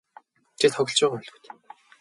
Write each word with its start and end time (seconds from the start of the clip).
Чи 0.59 0.67
тоглож 0.73 0.99
байгаа 1.01 1.13
байлгүй 1.17 1.39
дээ. 1.43 1.51